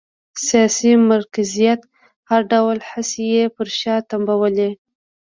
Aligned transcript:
سیاسي 0.47 0.91
مرکزیت 1.11 1.81
هر 2.29 2.41
ډول 2.51 2.77
هڅې 2.89 3.23
یې 3.33 3.45
پر 3.55 3.67
شا 3.79 3.95
تمبولې 4.09 4.69